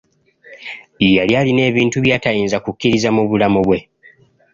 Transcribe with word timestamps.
Yali 1.15 1.33
alina 1.39 1.61
ebintu 1.69 1.97
by'atayinza 2.05 2.57
kukkiriza 2.63 3.09
mu 3.15 3.23
bulamu 3.29 3.59
bwe. 3.67 3.79